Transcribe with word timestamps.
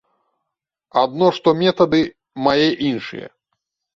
Адно 1.01 1.27
што 1.39 1.49
метады 1.63 2.01
мае 2.47 2.69
іншыя. 2.89 3.27